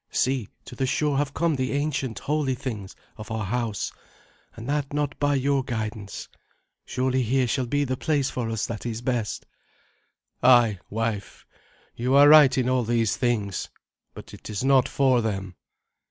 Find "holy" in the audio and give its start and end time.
2.17-2.55